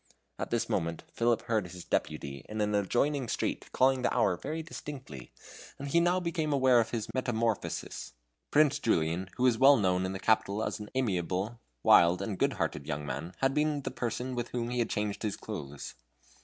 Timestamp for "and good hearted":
12.19-12.87